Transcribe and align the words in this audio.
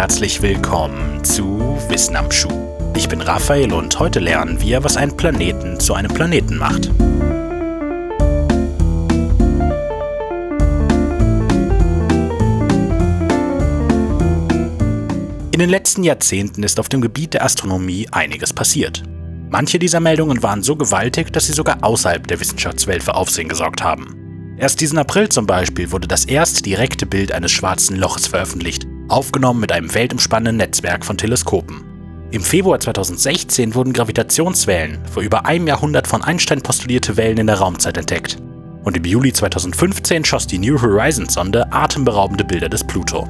herzlich 0.00 0.40
willkommen 0.40 1.22
zu 1.24 1.76
Wissen 1.90 2.16
am 2.16 2.32
Schuh. 2.32 2.48
Ich 2.96 3.10
bin 3.10 3.20
Raphael 3.20 3.70
und 3.74 3.98
heute 3.98 4.18
lernen 4.18 4.58
wir, 4.62 4.82
was 4.82 4.96
einen 4.96 5.14
Planeten 5.14 5.78
zu 5.78 5.92
einem 5.92 6.10
Planeten 6.10 6.56
macht. 6.56 6.86
In 15.52 15.58
den 15.58 15.68
letzten 15.68 16.02
Jahrzehnten 16.02 16.62
ist 16.62 16.80
auf 16.80 16.88
dem 16.88 17.02
Gebiet 17.02 17.34
der 17.34 17.44
Astronomie 17.44 18.08
einiges 18.10 18.54
passiert. 18.54 19.02
Manche 19.50 19.78
dieser 19.78 20.00
Meldungen 20.00 20.42
waren 20.42 20.62
so 20.62 20.76
gewaltig, 20.76 21.30
dass 21.30 21.44
sie 21.44 21.52
sogar 21.52 21.84
außerhalb 21.84 22.26
der 22.26 22.40
Wissenschaftswelt 22.40 23.02
für 23.02 23.16
Aufsehen 23.16 23.50
gesorgt 23.50 23.82
haben. 23.82 24.56
Erst 24.56 24.80
diesen 24.80 24.96
April 24.96 25.28
zum 25.28 25.46
Beispiel 25.46 25.92
wurde 25.92 26.08
das 26.08 26.24
erste 26.24 26.62
direkte 26.62 27.04
Bild 27.04 27.32
eines 27.32 27.52
schwarzen 27.52 27.96
Loches 27.96 28.26
veröffentlicht, 28.26 28.86
aufgenommen 29.10 29.60
mit 29.60 29.72
einem 29.72 29.92
weltumspannenden 29.94 30.56
Netzwerk 30.56 31.04
von 31.04 31.16
Teleskopen. 31.16 31.84
Im 32.30 32.42
Februar 32.42 32.78
2016 32.78 33.74
wurden 33.74 33.92
Gravitationswellen, 33.92 34.98
vor 35.12 35.22
über 35.22 35.46
einem 35.46 35.66
Jahrhundert 35.66 36.06
von 36.06 36.22
Einstein 36.22 36.62
postulierte 36.62 37.16
Wellen 37.16 37.38
in 37.38 37.48
der 37.48 37.58
Raumzeit 37.58 37.96
entdeckt. 37.96 38.38
Und 38.84 38.96
im 38.96 39.04
Juli 39.04 39.32
2015 39.32 40.24
schoss 40.24 40.46
die 40.46 40.58
New 40.58 40.80
Horizons-Sonde 40.80 41.72
atemberaubende 41.72 42.44
Bilder 42.44 42.68
des 42.68 42.84
Pluto. 42.84 43.28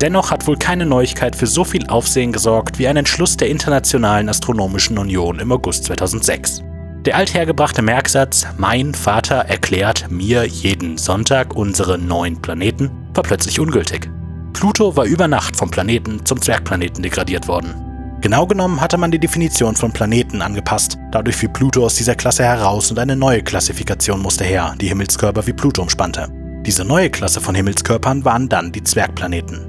Dennoch 0.00 0.30
hat 0.30 0.46
wohl 0.46 0.58
keine 0.58 0.84
Neuigkeit 0.84 1.34
für 1.34 1.46
so 1.46 1.64
viel 1.64 1.86
Aufsehen 1.86 2.30
gesorgt 2.30 2.78
wie 2.78 2.86
ein 2.86 2.98
Entschluss 2.98 3.38
der 3.38 3.48
Internationalen 3.48 4.28
Astronomischen 4.28 4.98
Union 4.98 5.38
im 5.38 5.50
August 5.50 5.84
2006. 5.84 6.62
Der 7.06 7.16
althergebrachte 7.16 7.80
Merksatz 7.80 8.46
Mein 8.58 8.92
Vater 8.92 9.36
erklärt 9.36 10.10
mir 10.10 10.44
jeden 10.44 10.98
Sonntag 10.98 11.56
unsere 11.56 11.96
neun 11.98 12.42
Planeten 12.42 12.90
war 13.14 13.22
plötzlich 13.22 13.58
ungültig. 13.58 14.10
Pluto 14.56 14.96
war 14.96 15.04
über 15.04 15.28
Nacht 15.28 15.54
vom 15.54 15.70
Planeten 15.70 16.24
zum 16.24 16.40
Zwergplaneten 16.40 17.02
degradiert 17.02 17.46
worden. 17.46 17.74
Genau 18.22 18.46
genommen 18.46 18.80
hatte 18.80 18.96
man 18.96 19.10
die 19.10 19.18
Definition 19.18 19.76
von 19.76 19.92
Planeten 19.92 20.40
angepasst, 20.40 20.96
dadurch 21.12 21.36
fiel 21.36 21.50
Pluto 21.50 21.84
aus 21.84 21.96
dieser 21.96 22.14
Klasse 22.14 22.42
heraus 22.42 22.90
und 22.90 22.98
eine 22.98 23.16
neue 23.16 23.42
Klassifikation 23.42 24.22
musste 24.22 24.44
her, 24.44 24.74
die 24.80 24.88
Himmelskörper 24.88 25.46
wie 25.46 25.52
Pluto 25.52 25.82
umspannte. 25.82 26.28
Diese 26.64 26.86
neue 26.86 27.10
Klasse 27.10 27.42
von 27.42 27.54
Himmelskörpern 27.54 28.24
waren 28.24 28.48
dann 28.48 28.72
die 28.72 28.82
Zwergplaneten. 28.82 29.66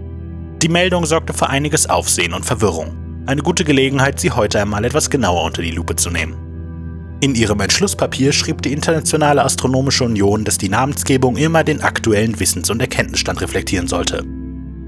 Die 0.62 0.70
Meldung 0.70 1.06
sorgte 1.06 1.34
für 1.34 1.50
einiges 1.50 1.90
Aufsehen 1.90 2.32
und 2.32 2.46
Verwirrung. 2.46 3.24
Eine 3.26 3.42
gute 3.42 3.66
Gelegenheit, 3.66 4.22
sie 4.22 4.32
heute 4.32 4.62
einmal 4.62 4.86
etwas 4.86 5.10
genauer 5.10 5.44
unter 5.44 5.62
die 5.62 5.72
Lupe 5.72 5.98
zu 5.98 6.10
nehmen. 6.10 6.38
In 7.20 7.36
ihrem 7.36 7.60
Entschlusspapier 7.60 8.32
schrieb 8.32 8.62
die 8.62 8.72
Internationale 8.72 9.44
Astronomische 9.44 10.06
Union, 10.06 10.46
dass 10.46 10.58
die 10.58 10.70
Namensgebung 10.70 11.36
immer 11.36 11.66
den 11.66 11.82
aktuellen 11.82 12.40
Wissens- 12.40 12.70
und 12.70 12.80
Erkenntnisstand 12.80 13.42
reflektieren 13.42 13.90
sollte. 13.90 14.24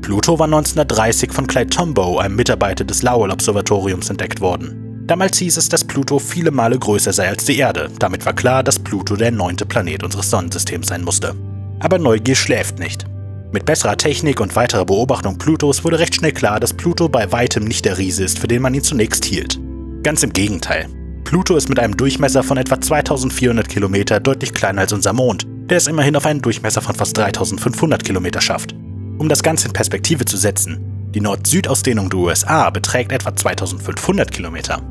Pluto 0.02 0.40
war 0.40 0.46
1930 0.46 1.32
von 1.32 1.48
Clyde 1.48 1.70
Tombaugh, 1.70 2.20
einem 2.20 2.36
Mitarbeiter 2.36 2.84
des 2.84 3.04
Lowell-Observatoriums, 3.04 4.10
entdeckt 4.10 4.42
worden. 4.42 5.04
Damals 5.06 5.38
hieß 5.40 5.58
es, 5.58 5.70
dass 5.70 5.84
Pluto 5.84 6.20
viele 6.20 6.52
Male 6.52 6.78
größer 6.78 7.12
sei 7.12 7.28
als 7.30 7.46
die 7.46 7.58
Erde. 7.58 7.90
Damit 8.00 8.26
war 8.26 8.34
klar, 8.34 8.64
dass 8.64 8.78
Pluto 8.78 9.16
der 9.16 9.32
neunte 9.32 9.66
Planet 9.66 10.04
unseres 10.04 10.30
Sonnensystems 10.30 10.88
sein 10.88 11.04
musste. 11.04 11.36
Aber 11.80 11.98
Neugier 11.98 12.36
schläft 12.36 12.80
nicht. 12.80 13.06
Mit 13.52 13.66
besserer 13.66 13.98
Technik 13.98 14.40
und 14.40 14.56
weiterer 14.56 14.86
Beobachtung 14.86 15.40
Plutos 15.40 15.84
wurde 15.84 15.98
recht 15.98 16.14
schnell 16.14 16.32
klar, 16.32 16.60
dass 16.60 16.74
Pluto 16.74 17.10
bei 17.10 17.32
weitem 17.32 17.64
nicht 17.64 17.86
der 17.86 17.98
Riese 17.98 18.24
ist, 18.24 18.38
für 18.38 18.48
den 18.48 18.62
man 18.62 18.76
ihn 18.76 18.84
zunächst 18.84 19.26
hielt. 19.26 19.60
Ganz 20.04 20.22
im 20.22 20.32
Gegenteil. 20.32 20.88
Pluto 21.24 21.56
ist 21.56 21.70
mit 21.70 21.80
einem 21.80 21.98
Durchmesser 21.98 22.44
von 22.44 22.58
etwa 22.58 22.80
2400 22.80 23.68
Kilometer 23.68 24.20
deutlich 24.20 24.54
kleiner 24.54 24.82
als 24.82 24.94
unser 24.94 25.14
Mond, 25.14 25.48
der 25.70 25.78
es 25.78 25.88
immerhin 25.88 26.16
auf 26.16 26.26
einen 26.26 26.42
Durchmesser 26.42 26.82
von 26.82 26.96
fast 26.96 27.18
3500 27.18 28.04
Kilometer 28.04 28.42
schafft. 28.42 28.76
Um 29.20 29.28
das 29.28 29.44
Ganze 29.44 29.68
in 29.68 29.74
Perspektive 29.74 30.24
zu 30.24 30.38
setzen, 30.38 30.80
die 31.14 31.20
Nord-Süd-Ausdehnung 31.20 32.10
der 32.10 32.20
USA 32.20 32.70
beträgt 32.70 33.12
etwa 33.12 33.36
2500 33.36 34.32
Kilometer. 34.32 34.82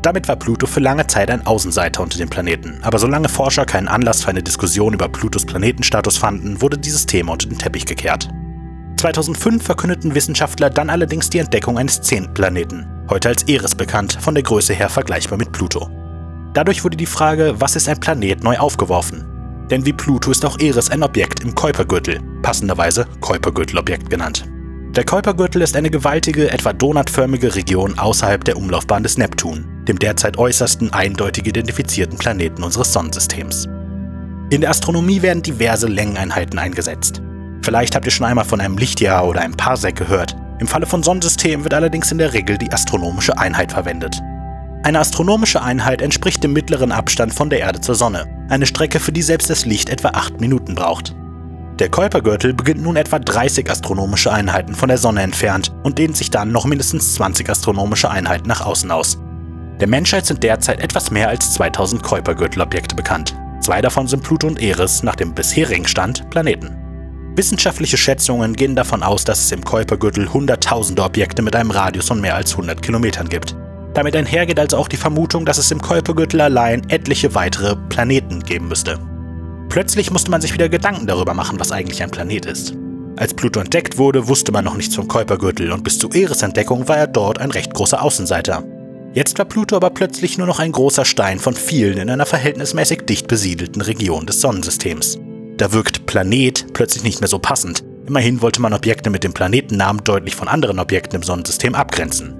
Damit 0.00 0.28
war 0.28 0.36
Pluto 0.36 0.66
für 0.66 0.78
lange 0.78 1.08
Zeit 1.08 1.28
ein 1.28 1.44
Außenseiter 1.44 2.00
unter 2.00 2.18
dem 2.18 2.28
Planeten, 2.28 2.78
aber 2.82 3.00
solange 3.00 3.28
Forscher 3.28 3.64
keinen 3.64 3.88
Anlass 3.88 4.22
für 4.22 4.30
eine 4.30 4.44
Diskussion 4.44 4.94
über 4.94 5.08
Plutos 5.08 5.44
Planetenstatus 5.44 6.18
fanden, 6.18 6.62
wurde 6.62 6.78
dieses 6.78 7.04
Thema 7.04 7.32
unter 7.32 7.48
den 7.48 7.58
Teppich 7.58 7.84
gekehrt. 7.84 8.28
2005 9.00 9.64
verkündeten 9.64 10.14
Wissenschaftler 10.14 10.70
dann 10.70 10.88
allerdings 10.88 11.28
die 11.30 11.38
Entdeckung 11.38 11.76
eines 11.76 12.00
zehnten 12.00 12.32
Planeten, 12.32 12.86
heute 13.10 13.30
als 13.30 13.42
Eris 13.42 13.74
bekannt, 13.74 14.16
von 14.20 14.34
der 14.34 14.44
Größe 14.44 14.72
her 14.72 14.88
vergleichbar 14.88 15.36
mit 15.36 15.50
Pluto. 15.50 15.90
Dadurch 16.52 16.84
wurde 16.84 16.96
die 16.96 17.06
Frage, 17.06 17.56
was 17.58 17.74
ist 17.74 17.88
ein 17.88 17.98
Planet, 17.98 18.44
neu 18.44 18.56
aufgeworfen. 18.56 19.24
Denn 19.68 19.84
wie 19.84 19.92
Pluto 19.92 20.30
ist 20.30 20.44
auch 20.44 20.60
Eris 20.60 20.90
ein 20.90 21.02
Objekt 21.02 21.40
im 21.42 21.56
Kuipergürtel, 21.56 22.20
passenderweise 22.44 23.08
Kuipergürtelobjekt 23.20 24.08
genannt. 24.08 24.44
Der 24.94 25.04
Kuipergürtel 25.04 25.62
ist 25.62 25.74
eine 25.74 25.90
gewaltige, 25.90 26.52
etwa 26.52 26.72
donutförmige 26.72 27.56
Region 27.56 27.98
außerhalb 27.98 28.44
der 28.44 28.56
Umlaufbahn 28.56 29.02
des 29.02 29.18
Neptun, 29.18 29.66
dem 29.88 29.98
derzeit 29.98 30.38
äußersten 30.38 30.92
eindeutig 30.92 31.48
identifizierten 31.48 32.16
Planeten 32.16 32.62
unseres 32.62 32.92
Sonnensystems. 32.92 33.66
In 34.50 34.60
der 34.60 34.70
Astronomie 34.70 35.22
werden 35.22 35.42
diverse 35.42 35.88
Längeneinheiten 35.88 36.60
eingesetzt. 36.60 37.22
Vielleicht 37.62 37.96
habt 37.96 38.04
ihr 38.04 38.12
schon 38.12 38.26
einmal 38.26 38.44
von 38.44 38.60
einem 38.60 38.78
Lichtjahr 38.78 39.26
oder 39.26 39.40
einem 39.40 39.56
Parsec 39.56 39.96
gehört. 39.96 40.36
Im 40.60 40.68
Falle 40.68 40.86
von 40.86 41.02
Sonnensystemen 41.02 41.64
wird 41.64 41.74
allerdings 41.74 42.12
in 42.12 42.18
der 42.18 42.34
Regel 42.34 42.56
die 42.58 42.70
astronomische 42.70 43.36
Einheit 43.36 43.72
verwendet. 43.72 44.20
Eine 44.84 45.00
astronomische 45.00 45.62
Einheit 45.62 46.02
entspricht 46.02 46.44
dem 46.44 46.52
mittleren 46.52 46.92
Abstand 46.92 47.32
von 47.32 47.48
der 47.48 47.60
Erde 47.60 47.80
zur 47.80 47.94
Sonne, 47.94 48.26
eine 48.50 48.66
Strecke, 48.66 49.00
für 49.00 49.12
die 49.12 49.22
selbst 49.22 49.48
das 49.48 49.64
Licht 49.64 49.88
etwa 49.88 50.10
8 50.10 50.40
Minuten 50.40 50.74
braucht. 50.74 51.14
Der 51.80 51.88
Kuipergürtel 51.88 52.54
beginnt 52.54 52.82
nun 52.82 52.94
etwa 52.94 53.18
30 53.18 53.68
astronomische 53.68 54.32
Einheiten 54.32 54.76
von 54.76 54.88
der 54.88 54.98
Sonne 54.98 55.22
entfernt 55.22 55.74
und 55.82 55.98
dehnt 55.98 56.16
sich 56.16 56.30
dann 56.30 56.52
noch 56.52 56.66
mindestens 56.66 57.14
20 57.14 57.50
astronomische 57.50 58.08
Einheiten 58.08 58.46
nach 58.46 58.60
außen 58.60 58.92
aus. 58.92 59.18
Der 59.80 59.88
Menschheit 59.88 60.24
sind 60.24 60.44
derzeit 60.44 60.80
etwas 60.80 61.10
mehr 61.10 61.28
als 61.28 61.52
2000 61.54 62.00
Kuipergürtelobjekte 62.00 62.94
bekannt. 62.94 63.34
Zwei 63.60 63.80
davon 63.80 64.06
sind 64.06 64.22
Pluto 64.22 64.46
und 64.46 64.62
Eris 64.62 65.02
nach 65.02 65.16
dem 65.16 65.34
bisherigen 65.34 65.88
Stand 65.88 66.30
Planeten. 66.30 66.76
Wissenschaftliche 67.34 67.96
Schätzungen 67.96 68.54
gehen 68.54 68.76
davon 68.76 69.02
aus, 69.02 69.24
dass 69.24 69.40
es 69.40 69.50
im 69.50 69.64
Kuipergürtel 69.64 70.32
hunderttausende 70.32 71.02
Objekte 71.02 71.42
mit 71.42 71.56
einem 71.56 71.72
Radius 71.72 72.06
von 72.06 72.20
mehr 72.20 72.36
als 72.36 72.52
100 72.52 72.82
Kilometern 72.82 73.28
gibt. 73.28 73.56
Damit 73.94 74.14
einhergeht 74.14 74.60
also 74.60 74.76
auch 74.76 74.86
die 74.86 74.96
Vermutung, 74.96 75.44
dass 75.44 75.58
es 75.58 75.72
im 75.72 75.82
Kuipergürtel 75.82 76.40
allein 76.40 76.88
etliche 76.88 77.34
weitere 77.34 77.74
Planeten 77.88 78.44
geben 78.44 78.68
müsste. 78.68 79.00
Plötzlich 79.74 80.12
musste 80.12 80.30
man 80.30 80.40
sich 80.40 80.54
wieder 80.54 80.68
Gedanken 80.68 81.08
darüber 81.08 81.34
machen, 81.34 81.58
was 81.58 81.72
eigentlich 81.72 82.00
ein 82.00 82.10
Planet 82.12 82.46
ist. 82.46 82.74
Als 83.16 83.34
Pluto 83.34 83.58
entdeckt 83.58 83.98
wurde, 83.98 84.28
wusste 84.28 84.52
man 84.52 84.64
noch 84.64 84.76
nichts 84.76 84.94
vom 84.94 85.08
Kuipergürtel 85.08 85.72
und 85.72 85.82
bis 85.82 85.98
zu 85.98 86.10
Eris 86.10 86.42
Entdeckung 86.42 86.86
war 86.86 86.96
er 86.96 87.08
dort 87.08 87.40
ein 87.40 87.50
recht 87.50 87.74
großer 87.74 88.00
Außenseiter. 88.00 88.62
Jetzt 89.14 89.36
war 89.36 89.46
Pluto 89.46 89.74
aber 89.74 89.90
plötzlich 89.90 90.38
nur 90.38 90.46
noch 90.46 90.60
ein 90.60 90.70
großer 90.70 91.04
Stein 91.04 91.40
von 91.40 91.56
vielen 91.56 91.98
in 91.98 92.08
einer 92.08 92.24
verhältnismäßig 92.24 93.00
dicht 93.00 93.26
besiedelten 93.26 93.82
Region 93.82 94.26
des 94.26 94.40
Sonnensystems. 94.40 95.18
Da 95.56 95.72
wirkt 95.72 96.06
Planet 96.06 96.66
plötzlich 96.72 97.02
nicht 97.02 97.20
mehr 97.20 97.26
so 97.26 97.40
passend. 97.40 97.82
Immerhin 98.06 98.42
wollte 98.42 98.62
man 98.62 98.74
Objekte 98.74 99.10
mit 99.10 99.24
dem 99.24 99.34
Planetennamen 99.34 100.04
deutlich 100.04 100.36
von 100.36 100.46
anderen 100.46 100.78
Objekten 100.78 101.16
im 101.16 101.24
Sonnensystem 101.24 101.74
abgrenzen. 101.74 102.36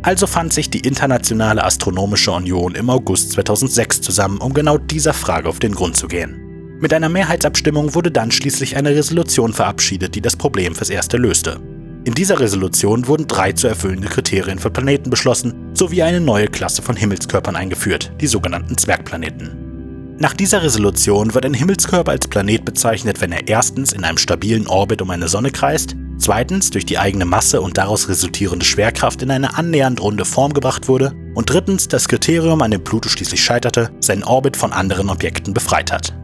Also 0.00 0.26
fand 0.26 0.54
sich 0.54 0.70
die 0.70 0.80
Internationale 0.80 1.62
Astronomische 1.62 2.32
Union 2.32 2.74
im 2.74 2.88
August 2.88 3.32
2006 3.32 4.00
zusammen, 4.00 4.38
um 4.38 4.54
genau 4.54 4.78
dieser 4.78 5.12
Frage 5.12 5.46
auf 5.46 5.58
den 5.58 5.74
Grund 5.74 5.98
zu 5.98 6.08
gehen. 6.08 6.46
Mit 6.80 6.94
einer 6.94 7.10
Mehrheitsabstimmung 7.10 7.94
wurde 7.94 8.10
dann 8.10 8.30
schließlich 8.30 8.74
eine 8.74 8.90
Resolution 8.90 9.52
verabschiedet, 9.52 10.14
die 10.14 10.22
das 10.22 10.34
Problem 10.34 10.74
fürs 10.74 10.88
Erste 10.88 11.18
löste. 11.18 11.60
In 12.04 12.14
dieser 12.14 12.40
Resolution 12.40 13.06
wurden 13.06 13.26
drei 13.26 13.52
zu 13.52 13.68
erfüllende 13.68 14.08
Kriterien 14.08 14.58
für 14.58 14.70
Planeten 14.70 15.10
beschlossen, 15.10 15.52
sowie 15.74 16.02
eine 16.02 16.22
neue 16.22 16.48
Klasse 16.48 16.80
von 16.80 16.96
Himmelskörpern 16.96 17.54
eingeführt, 17.54 18.10
die 18.22 18.26
sogenannten 18.26 18.78
Zwergplaneten. 18.78 20.16
Nach 20.18 20.32
dieser 20.32 20.62
Resolution 20.62 21.34
wird 21.34 21.44
ein 21.44 21.52
Himmelskörper 21.52 22.12
als 22.12 22.28
Planet 22.28 22.64
bezeichnet, 22.64 23.20
wenn 23.20 23.32
er 23.32 23.46
erstens 23.46 23.92
in 23.92 24.02
einem 24.02 24.16
stabilen 24.16 24.66
Orbit 24.66 25.02
um 25.02 25.10
eine 25.10 25.28
Sonne 25.28 25.50
kreist, 25.50 25.96
zweitens 26.16 26.70
durch 26.70 26.86
die 26.86 26.96
eigene 26.96 27.26
Masse 27.26 27.60
und 27.60 27.76
daraus 27.76 28.08
resultierende 28.08 28.64
Schwerkraft 28.64 29.20
in 29.20 29.30
eine 29.30 29.58
annähernd 29.58 30.00
runde 30.00 30.24
Form 30.24 30.54
gebracht 30.54 30.88
wurde 30.88 31.12
und 31.34 31.50
drittens 31.50 31.88
das 31.88 32.08
Kriterium, 32.08 32.62
an 32.62 32.70
dem 32.70 32.84
Pluto 32.84 33.10
schließlich 33.10 33.44
scheiterte, 33.44 33.90
seinen 34.00 34.24
Orbit 34.24 34.56
von 34.56 34.72
anderen 34.72 35.10
Objekten 35.10 35.52
befreit 35.52 35.92
hat. 35.92 36.14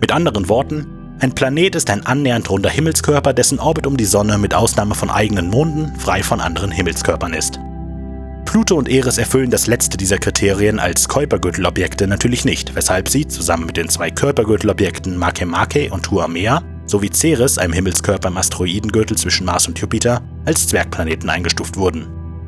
Mit 0.00 0.12
anderen 0.12 0.48
Worten, 0.48 0.86
ein 1.20 1.34
Planet 1.34 1.74
ist 1.74 1.88
ein 1.88 2.04
annähernd 2.04 2.50
runder 2.50 2.68
Himmelskörper, 2.68 3.32
dessen 3.32 3.58
Orbit 3.58 3.86
um 3.86 3.96
die 3.96 4.04
Sonne 4.04 4.36
mit 4.36 4.54
Ausnahme 4.54 4.94
von 4.94 5.10
eigenen 5.10 5.48
Monden 5.48 5.98
frei 5.98 6.22
von 6.22 6.40
anderen 6.40 6.70
Himmelskörpern 6.70 7.32
ist. 7.32 7.58
Pluto 8.44 8.76
und 8.76 8.88
Eris 8.88 9.18
erfüllen 9.18 9.50
das 9.50 9.66
letzte 9.66 9.96
dieser 9.96 10.18
Kriterien 10.18 10.78
als 10.78 11.08
Kuipergürtelobjekte 11.08 12.06
natürlich 12.06 12.44
nicht, 12.44 12.74
weshalb 12.74 13.08
sie 13.08 13.26
zusammen 13.26 13.66
mit 13.66 13.76
den 13.76 13.88
zwei 13.88 14.10
Körpergürtelobjekten 14.10 15.16
Makemake 15.16 15.90
und 15.90 16.04
Tuamea 16.04 16.62
sowie 16.86 17.10
Ceres, 17.10 17.58
einem 17.58 17.72
Himmelskörper 17.72 18.28
im 18.28 18.36
Asteroidengürtel 18.36 19.16
zwischen 19.16 19.46
Mars 19.46 19.66
und 19.66 19.78
Jupiter, 19.78 20.22
als 20.44 20.68
Zwergplaneten 20.68 21.28
eingestuft 21.28 21.76
wurden. 21.76 22.06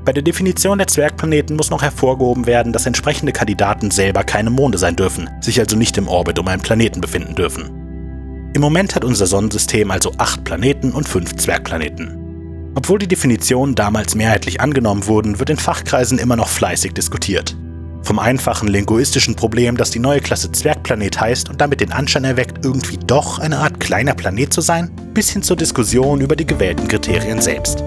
Bei 0.08 0.14
der 0.14 0.22
Definition 0.22 0.78
der 0.78 0.86
Zwergplaneten 0.86 1.54
muss 1.54 1.68
noch 1.68 1.82
hervorgehoben 1.82 2.46
werden, 2.46 2.72
dass 2.72 2.86
entsprechende 2.86 3.30
Kandidaten 3.30 3.90
selber 3.90 4.24
keine 4.24 4.48
Monde 4.48 4.78
sein 4.78 4.96
dürfen, 4.96 5.28
sich 5.42 5.60
also 5.60 5.76
nicht 5.76 5.98
im 5.98 6.08
Orbit 6.08 6.38
um 6.38 6.48
einen 6.48 6.62
Planeten 6.62 7.02
befinden 7.02 7.34
dürfen. 7.34 8.50
Im 8.54 8.62
Moment 8.62 8.94
hat 8.94 9.04
unser 9.04 9.26
Sonnensystem 9.26 9.90
also 9.90 10.12
acht 10.16 10.44
Planeten 10.44 10.92
und 10.92 11.06
fünf 11.06 11.36
Zwergplaneten. 11.36 12.72
Obwohl 12.74 12.98
die 12.98 13.06
Definitionen 13.06 13.74
damals 13.74 14.14
mehrheitlich 14.14 14.62
angenommen 14.62 15.06
wurden, 15.06 15.40
wird 15.40 15.50
in 15.50 15.58
Fachkreisen 15.58 16.18
immer 16.18 16.36
noch 16.36 16.48
fleißig 16.48 16.94
diskutiert. 16.94 17.54
Vom 18.02 18.18
einfachen 18.18 18.68
linguistischen 18.68 19.36
Problem, 19.36 19.76
dass 19.76 19.90
die 19.90 19.98
neue 19.98 20.22
Klasse 20.22 20.50
Zwergplanet 20.50 21.20
heißt 21.20 21.50
und 21.50 21.60
damit 21.60 21.82
den 21.82 21.92
Anschein 21.92 22.24
erweckt, 22.24 22.64
irgendwie 22.64 22.96
doch 22.96 23.40
eine 23.40 23.58
Art 23.58 23.78
kleiner 23.78 24.14
Planet 24.14 24.54
zu 24.54 24.62
sein, 24.62 24.90
bis 25.12 25.28
hin 25.28 25.42
zur 25.42 25.58
Diskussion 25.58 26.22
über 26.22 26.34
die 26.34 26.46
gewählten 26.46 26.88
Kriterien 26.88 27.42
selbst. 27.42 27.84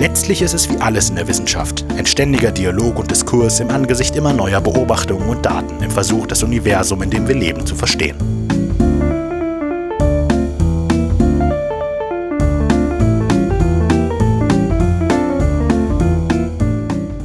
Letztlich 0.00 0.40
ist 0.40 0.54
es 0.54 0.70
wie 0.70 0.78
alles 0.78 1.10
in 1.10 1.16
der 1.16 1.28
Wissenschaft, 1.28 1.84
ein 1.98 2.06
ständiger 2.06 2.50
Dialog 2.50 2.98
und 2.98 3.10
Diskurs 3.10 3.60
im 3.60 3.68
Angesicht 3.68 4.16
immer 4.16 4.32
neuer 4.32 4.62
Beobachtungen 4.62 5.28
und 5.28 5.44
Daten 5.44 5.82
im 5.82 5.90
Versuch, 5.90 6.26
das 6.26 6.42
Universum, 6.42 7.02
in 7.02 7.10
dem 7.10 7.28
wir 7.28 7.34
leben, 7.34 7.66
zu 7.66 7.74
verstehen. 7.74 8.16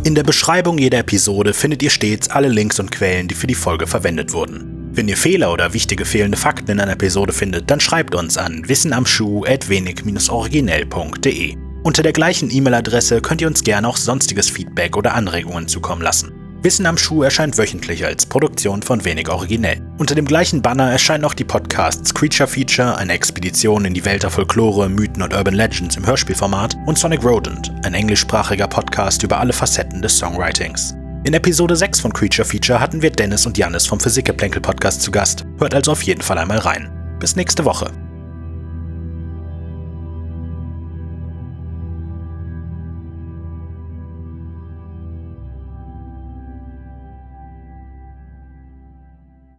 In 0.04 0.14
der 0.14 0.24
Beschreibung 0.24 0.78
jeder 0.78 1.00
Episode 1.00 1.54
findet 1.54 1.82
ihr 1.82 1.90
stets 1.90 2.30
alle 2.30 2.50
Links 2.50 2.82
und 2.82 2.92
Quellen, 2.92 3.30
die 3.30 3.36
für 3.36 3.48
die 3.48 3.56
Folge 3.56 3.88
verwendet 3.88 4.34
wurden. 4.34 4.90
Wenn 4.92 5.08
ihr 5.08 5.16
Fehler 5.16 5.54
oder 5.54 5.74
wichtige 5.74 6.04
fehlende 6.04 6.38
Fakten 6.38 6.72
in 6.72 6.82
einer 6.82 6.92
Episode 6.92 7.32
findet, 7.32 7.72
dann 7.72 7.80
schreibt 7.80 8.16
uns 8.16 8.38
an 8.38 8.68
wissenamschuh.wenig-originell.de. 8.68 11.65
Unter 11.86 12.02
der 12.02 12.14
gleichen 12.14 12.50
E-Mail-Adresse 12.50 13.22
könnt 13.22 13.42
ihr 13.42 13.48
uns 13.48 13.64
gerne 13.64 13.88
auch 13.88 13.98
sonstiges 13.98 14.50
Feedback 14.50 14.98
oder 14.98 15.14
Anregungen 15.14 15.68
zukommen 15.68 16.02
lassen. 16.02 16.34
Wissen 16.64 16.88
am 16.88 16.98
Schuh 16.98 17.22
erscheint 17.22 17.60
wöchentlich 17.60 18.04
als 18.04 18.26
Produktion 18.26 18.82
von 18.82 19.06
Wenig 19.06 19.30
Originell. 19.30 19.86
Unter 20.00 20.16
dem 20.16 20.26
gleichen 20.26 20.64
Banner 20.64 20.90
erscheinen 20.90 21.26
auch 21.26 21.36
die 21.36 21.44
Podcasts 21.44 22.12
Creature 22.12 22.50
Feature, 22.50 22.98
eine 22.98 23.14
Expedition 23.14 23.86
in 23.86 23.94
die 23.94 24.04
Welt 24.04 24.24
der 24.24 24.32
Folklore, 24.32 24.90
Mythen 24.90 25.22
und 25.22 25.36
Urban 25.36 25.54
Legends 25.54 25.96
im 25.96 26.08
Hörspielformat 26.08 26.76
und 26.88 26.98
Sonic 26.98 27.24
Rodent, 27.24 27.72
ein 27.84 27.94
englischsprachiger 27.94 28.68
Podcast 28.68 29.22
über 29.22 29.40
alle 29.40 29.54
Facetten 29.54 30.02
des 30.02 30.18
Songwritings. 30.18 30.96
In 31.24 31.36
Episode 31.36 31.76
6 31.76 32.00
von 32.00 32.12
Creature 32.12 32.48
Feature 32.48 32.80
hatten 32.80 33.04
wir 33.04 33.12
Dennis 33.12 33.46
und 33.46 33.60
Jannis 33.60 33.86
vom 33.86 34.00
Physikgeplänkel 34.00 34.60
Podcast 34.60 35.04
zu 35.04 35.12
Gast. 35.12 35.46
Hört 35.60 35.76
also 35.76 35.92
auf 35.92 36.02
jeden 36.02 36.24
Fall 36.24 36.40
einmal 36.40 36.58
rein. 36.58 36.90
Bis 37.20 37.36
nächste 37.36 37.64
Woche. 37.64 37.92